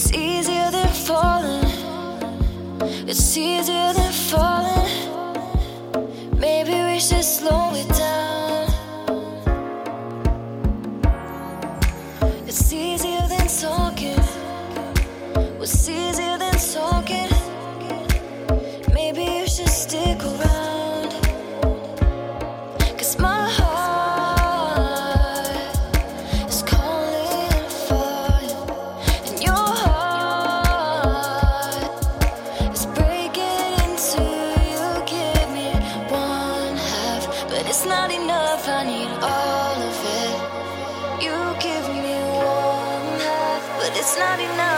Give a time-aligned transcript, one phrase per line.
[0.00, 1.64] It's easier than falling.
[3.08, 4.86] It's easier than falling.
[6.38, 7.97] Maybe we should slow it down.
[37.68, 38.66] it's not enough.
[38.66, 41.24] I need all of it.
[41.24, 44.77] You give me one half, but it's not enough.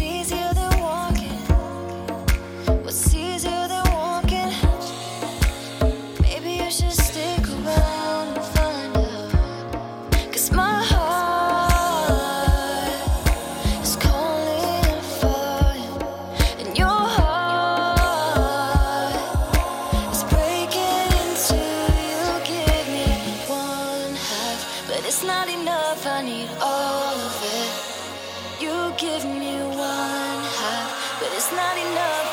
[26.61, 27.71] all of it.
[28.63, 32.30] You give me one half, but it's not enough.